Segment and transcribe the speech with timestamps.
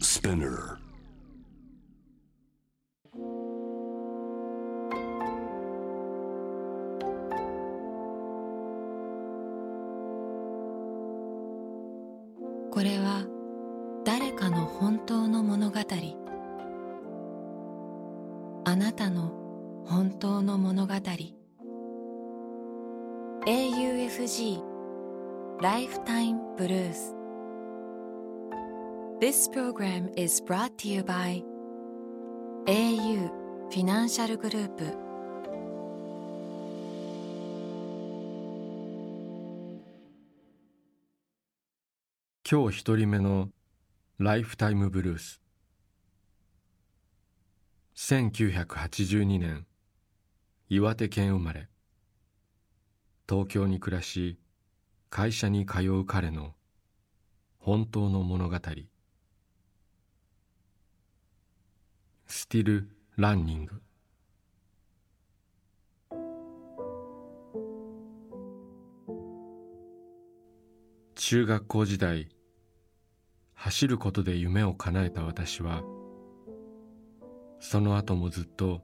[0.00, 0.78] Spinner.
[29.28, 31.44] This program is brought to you by
[32.66, 33.28] au
[33.68, 34.84] フィナンシャルグループ
[42.50, 43.50] 今日一人目の
[44.18, 45.42] ライフタイムブルース。
[47.96, 49.66] 1982年
[50.70, 51.68] 岩手県生まれ。
[53.28, 54.38] 東京に暮らし
[55.10, 56.54] 会社に通う彼の
[57.58, 58.56] 本当の物語。
[62.30, 63.80] スティル・ランニング
[71.14, 72.28] 中学校時代
[73.54, 75.82] 走ることで夢を叶えた私は
[77.60, 78.82] その後もずっと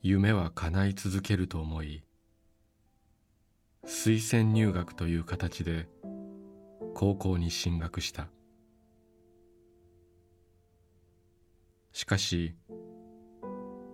[0.00, 2.04] 夢は叶い続けると思い
[3.84, 5.88] 推薦入学という形で
[6.94, 8.28] 高校に進学した。
[11.92, 12.54] しかし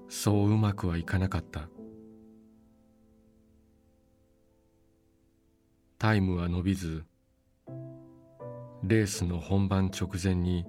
[0.08, 1.68] そううまくはいかなかった。
[5.98, 7.04] タイムは伸びず
[8.84, 10.64] レースの本番直前に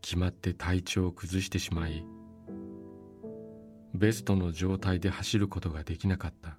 [0.00, 2.02] 決まって体調を崩してしまい
[3.92, 6.58] ベストの状態で走ることができなかった。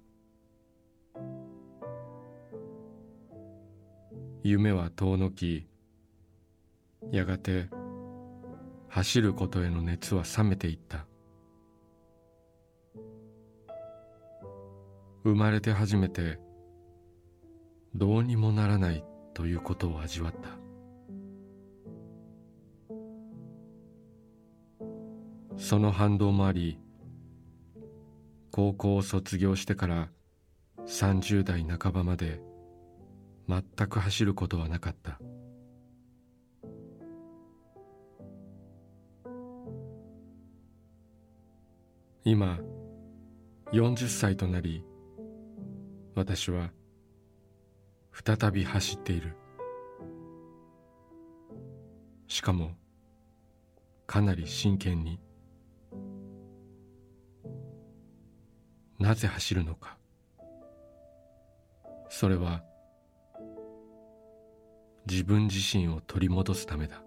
[4.44, 5.66] 夢は遠のき
[7.10, 7.68] やがて
[8.88, 11.06] 走ることへの熱は冷めていった。
[15.24, 16.38] 生まれて初めて
[17.94, 19.04] どうにもならない
[19.34, 20.48] ということを味わった。
[25.58, 26.78] その反動もあり
[28.52, 30.08] 高校を卒業してから
[30.86, 32.40] 30代半ばまで
[33.48, 35.20] 全く走ることはなかった。
[42.24, 42.58] 今
[43.72, 44.84] 40歳となり
[46.14, 46.70] 私は
[48.12, 49.36] 再び走っている。
[52.26, 52.72] しかも
[54.06, 55.20] かなり真剣に。
[58.98, 59.96] なぜ走るのか。
[62.08, 62.64] それは
[65.08, 67.02] 自分自身を取り戻すためだ。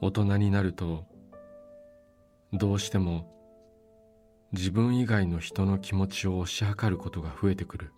[0.00, 1.06] 大人になると
[2.52, 3.30] どうしても
[4.52, 7.92] 自分以外の人の気持ちを推し量ることが増えてくる。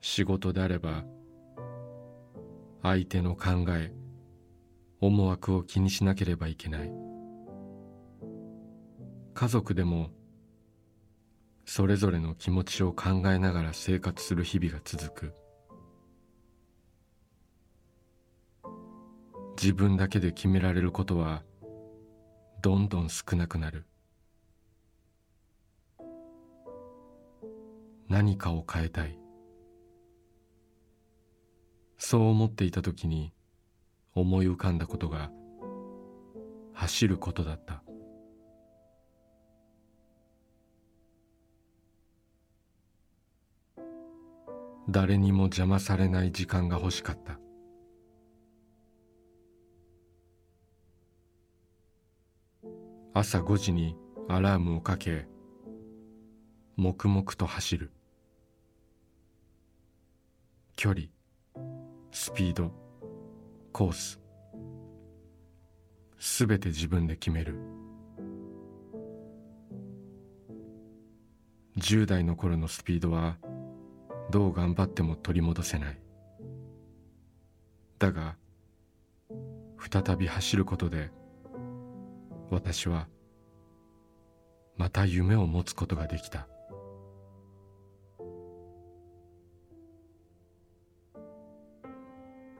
[0.00, 1.04] 仕事であれば
[2.82, 3.92] 相手の考え
[5.00, 6.92] 思惑を気にしなければいけない。
[9.34, 10.10] 家族でも
[11.64, 15.45] それぞれの気持ちを考えながら生活する日々が続く。
[19.60, 21.42] 自分だけで決められることは
[22.60, 23.86] どんどん少なくなる。
[28.08, 29.18] 何かを変えたい。
[31.96, 33.32] そう思っていた時に
[34.14, 35.30] 思い浮かんだことが
[36.74, 37.82] 走ることだった。
[44.88, 47.40] 誰にも邪魔されない時間が欲しかった。
[53.18, 53.96] 朝5時に
[54.28, 55.26] アラームをかけ
[56.76, 57.90] 黙々と走る。
[60.76, 61.06] 距離
[62.12, 62.70] スピード
[63.72, 64.20] コース。
[66.18, 67.56] すべて自分で決める。
[71.78, 73.38] 10代の頃のスピードは
[74.30, 75.98] どう頑張っても取り戻せない。
[77.98, 78.36] だが
[79.90, 81.10] 再び走ることで
[82.50, 83.08] 私は
[84.76, 86.48] また夢を持つことができた。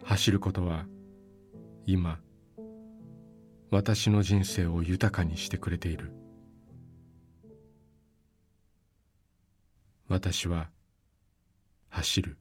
[0.04, 0.86] 走ることは
[1.84, 2.20] 今
[3.70, 6.12] 私の人生を豊かにしてくれている。
[10.08, 10.70] 私は
[11.88, 12.38] 走る。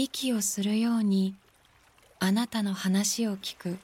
[0.00, 1.34] 息をするように
[2.20, 3.78] あなたの話を聞く。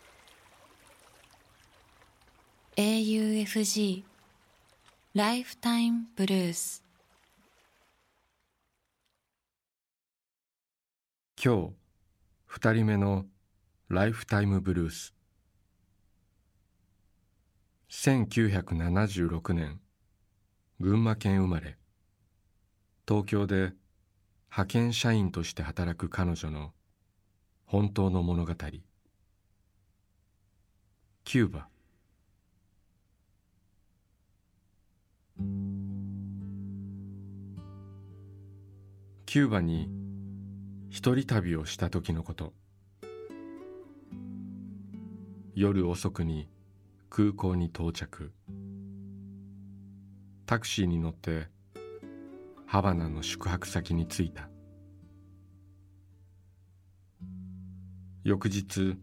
[2.76, 4.04] AUFG
[5.14, 6.84] ライフタイムブルース
[11.44, 11.70] 今日
[12.46, 13.26] 二人目の
[13.88, 15.14] ライフタイムブルース
[17.90, 19.80] 1976年
[20.78, 21.76] 群馬県生まれ。
[23.08, 23.72] 東京で
[24.56, 26.70] 派遣社員として働く彼女の
[27.66, 28.54] 本当の物語。
[31.24, 31.66] キューバ。
[39.26, 39.90] キューバに
[40.88, 42.52] 一人旅をした時のこと。
[45.56, 46.48] 夜遅くに
[47.10, 48.30] 空港に到着。
[50.46, 51.48] タクシーに乗って
[52.74, 54.48] ハバナの宿泊先に着いた。
[58.24, 58.96] 翌日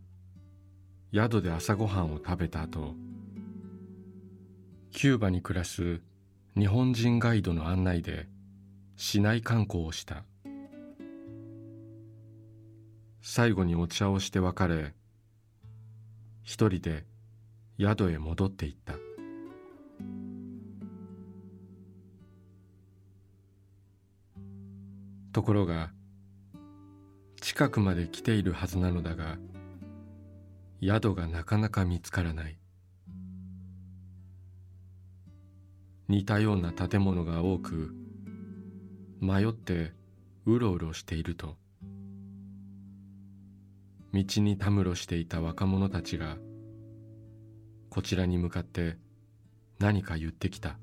[1.14, 2.96] 宿で朝ごはんを食べた後
[4.92, 6.02] キューバに暮らす
[6.58, 8.28] 日本人ガイドの案内で
[8.98, 10.26] 市内観光をした。
[13.22, 14.94] 最後にお茶をして別れ
[16.44, 17.06] 一人で
[17.80, 18.96] 宿へ戻っていった。
[25.32, 25.92] ところが
[27.40, 29.38] 近くまで来ているはずなのだが
[30.82, 32.58] 宿がなかなか見つからない。
[36.08, 37.96] 似たような建物が多く
[39.22, 39.94] 迷って
[40.46, 41.56] うろうろしていると。
[44.14, 46.38] 道にたむろしていた若者たちが
[47.90, 48.98] こちらに向かって
[49.80, 50.78] 何か言ってきた。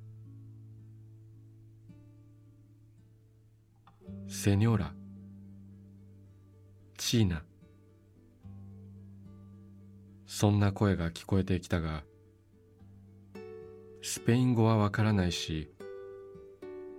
[4.31, 4.93] セニョーラ。
[6.99, 7.43] チーナ。
[10.27, 12.03] そんな声が聞こえてきたが
[14.03, 15.73] スペイン語はわからないし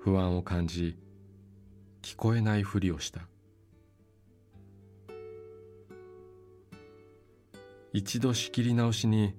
[0.02, 0.98] 不安を感じ
[2.02, 3.22] 聞こえないふりをした。
[7.94, 9.36] 一度仕切り直しに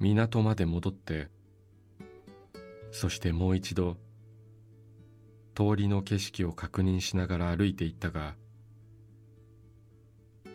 [0.00, 1.28] 港まで戻って
[2.92, 3.96] そしてもう一度
[5.54, 8.34] 通りの景色を確認しながら歩いていったが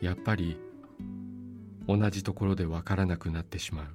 [0.01, 0.59] やっぱり
[1.87, 3.85] 同じところでわからなくなってしまう。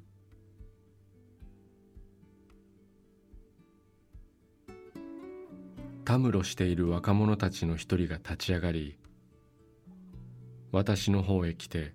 [6.05, 8.99] たむろしている若者たちの一人が立ち上がり
[10.71, 11.95] 私の方へ来て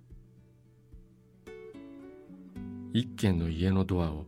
[2.92, 4.26] 一軒の家のドアを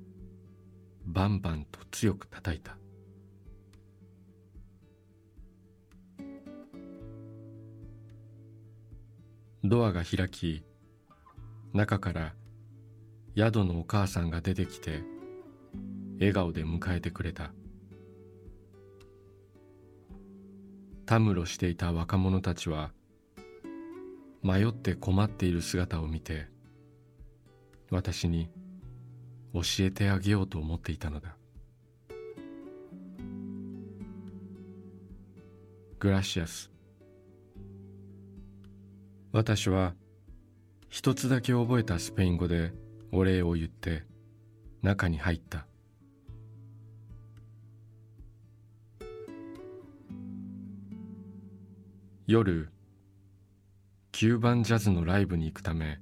[1.05, 2.81] バンバンと強く叩いた。
[9.64, 10.64] ドアが開き
[11.73, 12.35] 中から
[13.37, 15.05] 宿のお母さんが出てきて
[16.19, 17.52] 笑顔で迎えてくれた。
[21.07, 22.90] たむろしていた若者たちは
[24.42, 26.49] 迷って困っている姿を見て
[27.90, 28.49] 私に
[29.54, 31.37] 教えてあげようと思っていたのだ。
[36.00, 36.72] グラシアス。
[39.33, 39.95] 私は
[40.91, 42.73] 一つだけ覚えたスペイン語で
[43.12, 44.05] お礼を言って
[44.83, 45.67] 中に入った。
[52.27, 52.69] 夜
[54.12, 55.99] キューバンジャズのライブに行くため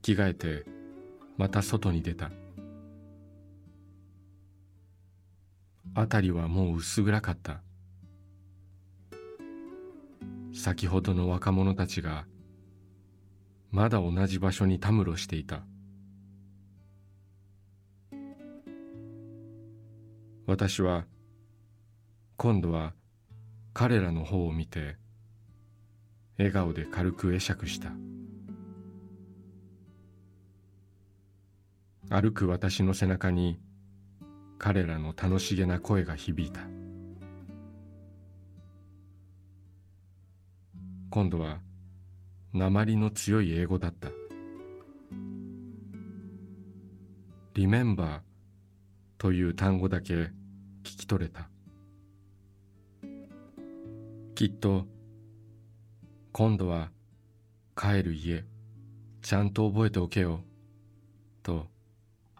[0.00, 0.64] 着替えて
[1.36, 2.30] また外に出た。
[5.96, 7.60] 辺りはもう薄暗かった。
[10.58, 12.26] 先ほどの若者たちが
[13.70, 15.62] まだ同じ場所にたむろしていた。
[20.46, 21.04] 私は
[22.36, 22.92] 今度は
[23.72, 24.96] 彼らの方を見て
[26.38, 27.92] 笑顔で軽く会釈した。
[32.10, 33.60] 歩く私の背中に
[34.58, 36.77] 彼らの楽しげな声が響いた。
[41.18, 41.58] 今度は
[42.54, 44.10] 鉛の強い英語だった。
[47.54, 48.20] Remember
[49.18, 50.30] という単語だけ聞
[50.84, 51.50] き取れた。
[54.36, 54.86] きっと
[56.30, 56.92] 今度は
[57.76, 58.44] 帰る家
[59.20, 60.42] ちゃんと覚えておけよ
[61.42, 61.66] と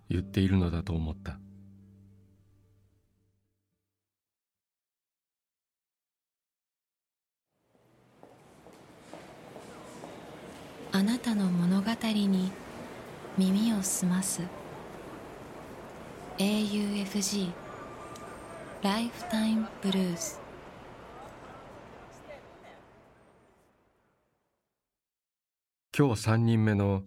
[0.09, 1.41] 言っているのだと思った。
[10.99, 12.51] あなたの物語に
[13.37, 14.43] 耳を澄ます。
[16.39, 17.53] AUFG
[18.83, 20.41] ライフタイムブルース
[25.97, 27.05] 今日3人目の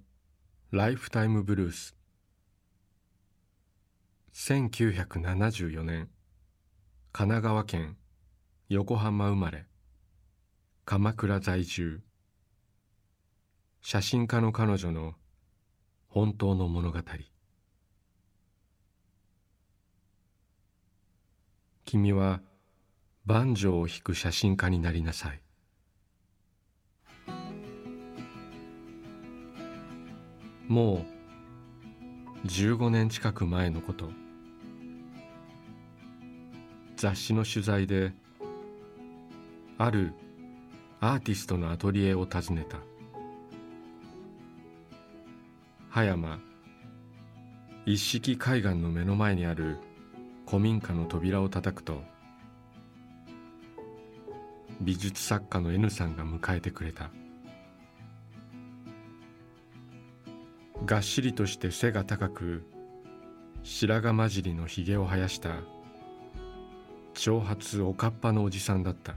[0.71, 1.93] ライフタイムブルース
[4.33, 6.07] 1974年。
[7.11, 7.97] 神奈川県
[8.69, 9.65] 横浜生まれ。
[10.85, 12.01] 鎌倉在住。
[13.81, 15.15] 写真家の彼女の
[16.07, 16.99] 本当の物語。
[21.85, 22.41] 君は
[23.25, 25.41] バンジョーを弾く写真家になりなさい。
[30.67, 31.05] も
[32.43, 34.11] う15年近く前のこと。
[36.95, 38.13] 雑誌の取材で
[39.79, 40.13] ある
[40.99, 42.90] アーティストのアトリエを訪ねた。
[45.93, 46.39] 葉山。
[47.85, 49.77] 一式海岸の目の前にある
[50.47, 52.01] 古民家の扉を叩くと
[54.79, 57.09] 美術作家の N さんが迎えてくれた。
[60.85, 62.63] がっしりとして背が高く
[63.63, 65.55] 白髪混じりのひげを生やした
[67.15, 69.15] 長髪おかっぱのおじさんだった。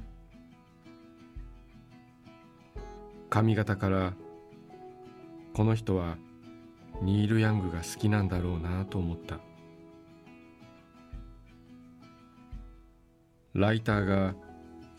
[3.31, 4.15] 髪型から
[5.53, 6.17] この人は
[7.03, 9.39] ニール・ヤングが好きなんだろうなと思った。
[13.55, 14.35] ライターが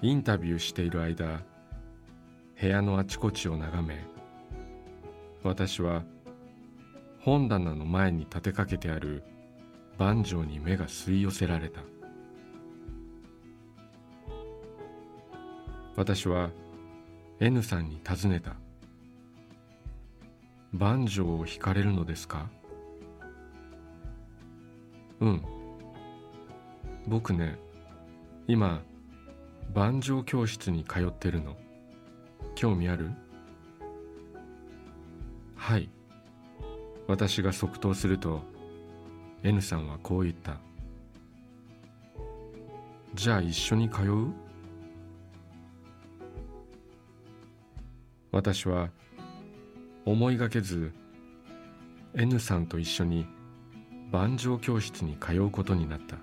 [0.01, 1.43] インタビューしている間
[2.59, 3.99] 部屋のあちこちを眺め
[5.43, 6.03] 私は
[7.19, 9.23] 本棚の前に立てかけてある
[9.97, 11.81] バンジョーに目が吸い寄せられた。
[15.95, 16.51] 私は
[17.39, 18.55] N さんに尋ねた。
[20.77, 22.49] バンジョーを弾かれるのですか？
[25.21, 25.41] うん。
[27.07, 27.57] 僕ね
[28.45, 28.81] 今
[29.73, 31.55] バンジョー教室に通ってるの。
[32.55, 33.09] 興味ある？
[35.55, 35.89] はい。
[37.07, 38.41] 私が即答すると
[39.43, 40.57] N さんはこう言った。
[43.13, 44.33] じゃあ一緒に通う？
[48.33, 48.89] 私は
[50.05, 50.93] 思いがけず
[52.13, 53.25] N さんと一緒に
[54.11, 56.17] 万丈教室に通うことになった。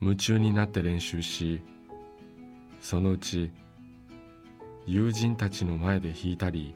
[0.00, 1.62] 夢中になって練習し
[2.80, 3.50] そのうち
[4.86, 6.74] 友人たちの前で弾いたり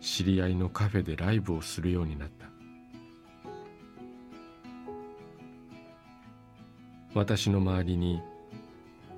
[0.00, 2.46] 知り合いのカフェでライブをするようになった。
[7.14, 8.22] 私の周りに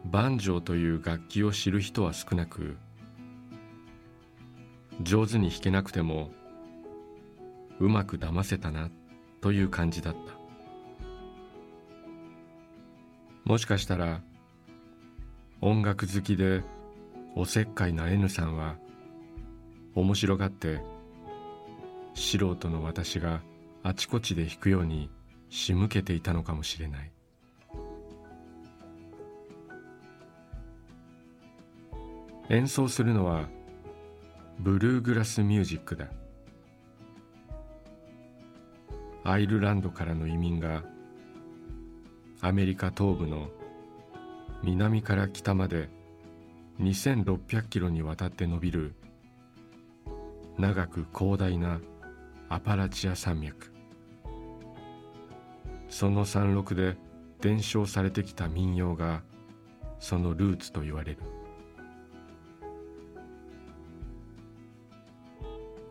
[0.05, 2.77] バンジョーという楽器を知る人は少なく
[5.03, 6.31] 上手に弾けなくても
[7.79, 8.91] うまく騙せたな
[9.41, 10.41] という感じだった。
[13.45, 14.21] もしかしたら
[15.61, 16.63] 音楽好きで
[17.35, 18.77] おせっかいな N さんは
[19.95, 20.81] 面白がって
[22.15, 23.41] 素人の私が
[23.83, 25.11] あちこちで弾くように
[25.49, 27.11] 仕向けていたのかもしれない。
[32.51, 33.49] 演奏するのは
[34.59, 36.09] ブルーグラスミュージックだ。
[39.23, 40.83] アイルランドからの移民が
[42.41, 43.51] アメリカ東部の
[44.65, 45.89] 南から北まで
[46.81, 48.95] 2600キロにわたって伸びる
[50.59, 51.81] 長く広大な
[52.49, 53.73] アパラチア山脈。
[55.89, 56.97] その山麓で
[57.41, 59.23] 伝承されてきた民謡が
[60.01, 61.40] そのルーツと言われる。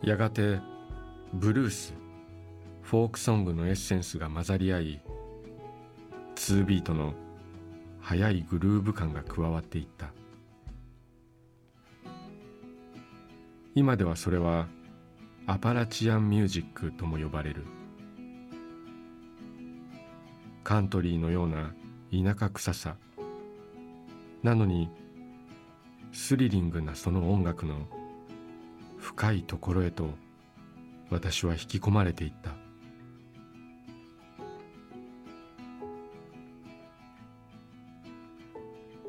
[0.02, 0.60] やがて
[1.34, 1.94] ブルース
[2.82, 5.02] フォークソングのエッセンスが混ざり合い
[6.36, 7.14] 2ビートの
[8.00, 10.12] 速いグルーヴ感が加わっていった。
[13.76, 14.68] 今ではそれは
[15.46, 17.66] アパラチアンミュージックとも呼ばれる。
[20.64, 21.74] カントリーのような
[22.12, 22.96] 田舎臭さ。
[24.44, 24.90] なのに
[26.14, 27.86] スリリングなその音楽の
[29.00, 30.14] 深いところへと
[31.10, 32.52] 私は引き込まれていった。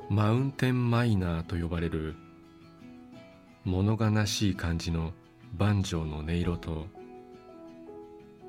[0.09, 2.17] マウンテンマイナーと呼ばれる
[3.65, 5.13] 物悲しい感じの
[5.55, 6.87] バンジョーの音色と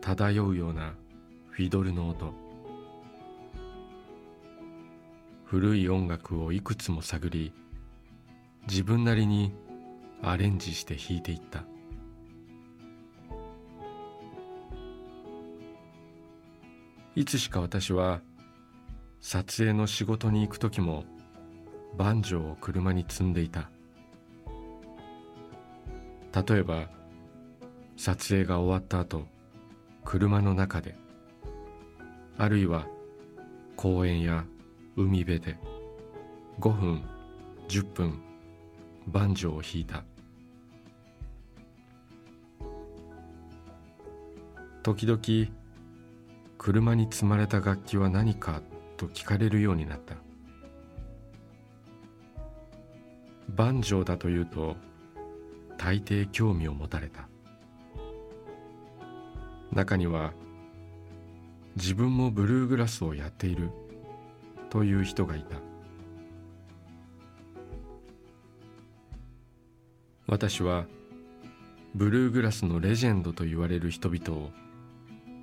[0.02, 0.94] 漂うような
[1.50, 2.34] フィドルの音。
[5.46, 7.54] 古い音楽をいくつも探り
[8.68, 9.54] 自分なりに
[10.24, 11.64] アレンジして弾いていった。
[17.16, 18.22] いつしか私は
[19.20, 21.04] 撮影の仕事に行く時も
[21.98, 23.70] バンジョーを車に積んでいた。
[26.34, 26.88] 例えば
[27.98, 29.26] 撮影が終わった後
[30.06, 30.96] 車の中で
[32.38, 32.88] あるいは
[33.76, 34.46] 公園や
[34.96, 35.58] 海辺で
[36.60, 37.04] 5分
[37.68, 38.22] 10分
[39.08, 40.04] バンジョーを弾いた。
[44.84, 45.22] 時々
[46.58, 48.62] 車に積まれた楽器は何か
[48.98, 50.16] と聞かれるようになった。
[53.50, 54.76] バンジョーだというと
[55.78, 57.28] 大抵興味を持たれた。
[59.72, 60.34] 中には
[61.76, 63.72] 自分もブルーグラスをやっている
[64.70, 65.71] という人がいた。
[70.32, 70.86] 私は
[71.94, 74.52] ブルーグラスのレジェンドと言われる人々を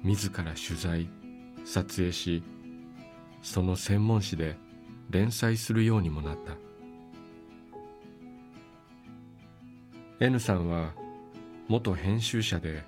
[0.02, 1.10] 自ら取材
[1.66, 2.42] 撮影し
[3.42, 4.56] その専門誌で
[5.10, 6.56] 連載するようにもなった。
[10.24, 10.94] N さんは
[11.68, 12.82] 元編集者で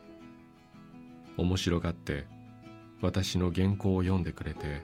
[1.37, 2.25] 面白がって
[3.02, 4.80] 私の原稿を読んでくれて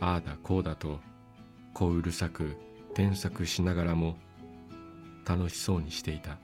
[0.00, 0.98] ああだこうだと
[1.74, 2.56] 小うるさく
[2.94, 4.16] 添削しながらも
[5.28, 6.38] 楽しそうにしていた。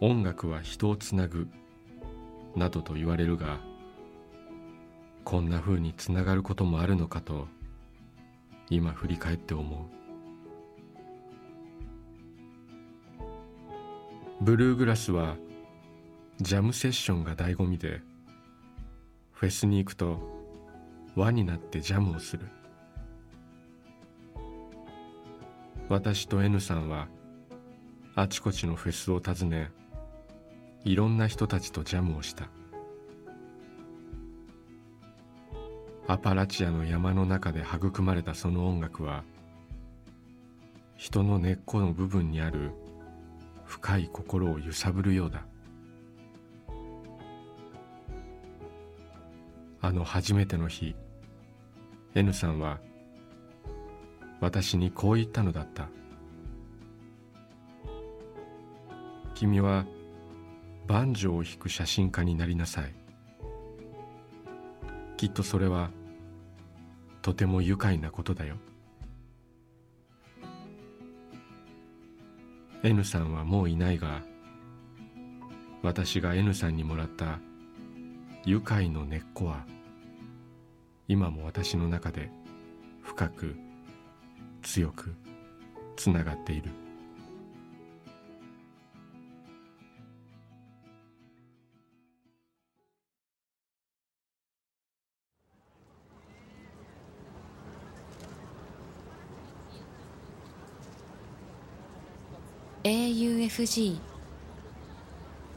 [0.00, 1.48] 音楽は人をつなぐ
[2.54, 3.58] などと言われるが
[5.24, 7.48] こんな風につながることもあるのかと
[8.68, 9.80] 今振り返って思う。
[14.44, 15.36] ブルーグラスは
[16.40, 18.00] ジャムセッションが醍醐味で
[19.32, 20.18] フェスに行くと
[21.16, 22.46] 輪になってジャムをする。
[25.88, 27.08] 私と N さんは
[28.14, 29.70] あちこちのフェスを訪ね
[30.84, 32.48] いろんな人たちとジャムをした。
[36.06, 39.24] アパラチアの山の中で育まれたその音楽は
[40.96, 42.72] 人の根っこの部分にある
[43.64, 45.46] 深い心を揺さぶるようだ。
[49.80, 50.94] あの初めての日
[52.14, 52.80] N さんは
[54.44, 55.88] 私にこう言ったのだった。
[59.34, 59.86] 君は
[60.86, 62.94] バンジョーを弾く写真家になりなさい。
[65.16, 65.90] きっとそれは
[67.22, 68.56] とても愉快なことだよ。
[72.82, 74.22] N さんはもういないが
[75.82, 77.38] 私が N さんにもらった
[78.44, 79.64] 愉快の根っこは
[81.08, 82.30] 今も私の中で
[83.00, 83.63] 深く
[84.64, 85.14] 強く
[85.94, 86.70] つながっている。
[102.82, 103.98] AUFG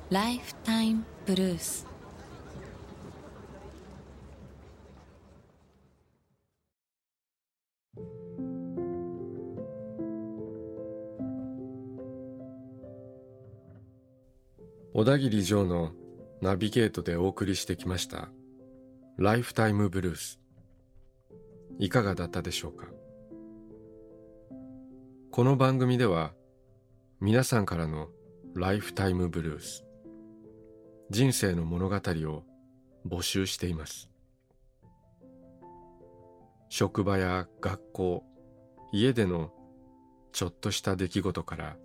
[0.10, 1.86] ライフタイムブルース
[14.98, 15.92] 小田切城の
[16.42, 18.30] ナビゲートでお送りしてきました。
[19.20, 20.40] ライフタイムブルース
[21.78, 22.88] いかがだったでしょうか？
[25.30, 26.34] この番組では
[27.22, 28.08] 皆さんからの
[28.56, 29.86] ライフタイムブルース
[31.12, 32.44] 人生の物語を
[33.08, 34.10] 募集しています。
[36.70, 38.24] 職場や学校
[38.92, 39.52] 家での
[40.32, 41.78] ちょっとした出来事から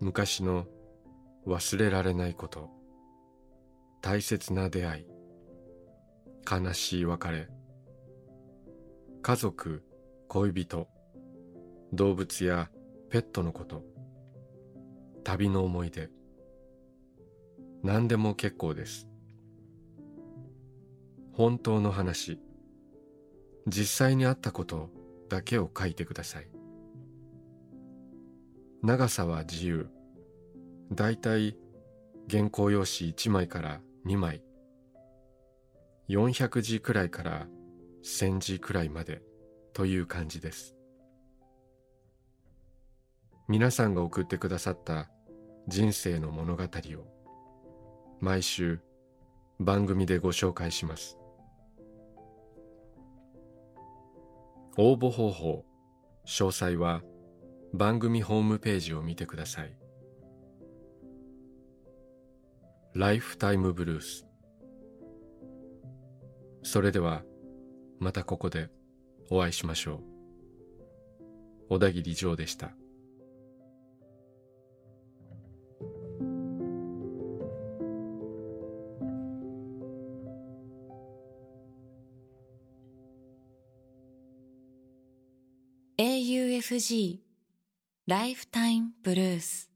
[0.00, 0.66] 昔の
[1.46, 2.70] 忘れられないこと。
[4.00, 5.06] 大切な出会い。
[6.50, 7.48] 悲しい別れ。
[9.22, 9.82] 家族
[10.28, 10.88] 恋人。
[11.92, 12.70] 動物や
[13.10, 13.84] ペットのこと。
[15.22, 16.10] 旅の思い出。
[17.82, 19.08] 何でも結構です。
[21.32, 22.40] 本当の話。
[23.66, 24.90] 実際にあったこと
[25.28, 26.48] だけを書いてください。
[28.82, 29.93] 長さは自由。
[30.92, 31.56] だいたい
[32.30, 34.42] 原稿用紙1枚から2枚。
[36.08, 37.46] 400字くらいから
[38.04, 39.22] 1000字くらいまで
[39.72, 40.76] という感じです。
[43.48, 45.10] 皆さんが送ってくださった
[45.68, 46.68] 人生の物語を
[48.20, 48.80] 毎週
[49.58, 51.18] 番組でご紹介します。
[54.76, 55.64] 応募方法
[56.26, 57.02] 詳細は
[57.72, 59.83] 番組ホームページを見てください。
[62.94, 64.24] ライフタイムブルース
[66.62, 67.22] それでは
[67.98, 68.70] またここで
[69.30, 70.00] お会いしましょう。
[71.70, 72.72] 小田切ジョーでした。
[85.98, 87.20] AUFG
[88.06, 89.73] Lifetime Blues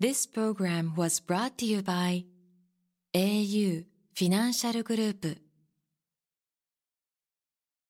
[0.00, 2.24] This program was brought to you by
[3.12, 3.84] au
[4.14, 4.28] フィ